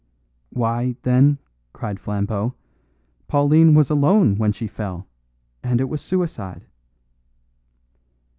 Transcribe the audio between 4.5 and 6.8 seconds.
she fell, and it was suicide!"